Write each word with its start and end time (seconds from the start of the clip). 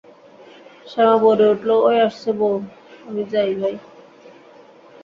শ্যামা 0.87 1.15
বলে 1.17 1.45
উঠল, 1.49 1.69
ঐ 1.81 1.91
আসছে 2.07 2.29
বউ, 2.39 2.55
আমি 3.07 3.21
যাই 3.31 3.51
ভাই। 3.59 3.75